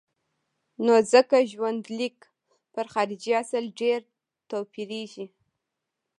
[0.85, 2.17] نو ځکه ژوندلیک
[2.73, 3.99] پر خارجي اصل ډېر
[4.49, 5.25] توپیرېږي.